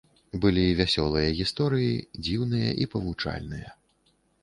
[0.45, 1.93] Былі вясёлыя гісторыі,
[2.25, 3.67] дзіўныя і павучальныя.